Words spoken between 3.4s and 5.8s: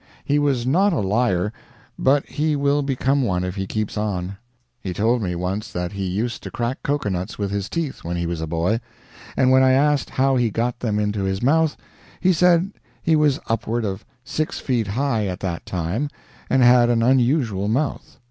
if he keeps on. He told me once